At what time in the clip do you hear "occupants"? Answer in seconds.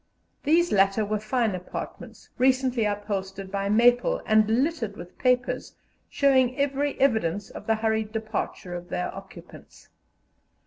9.13-9.89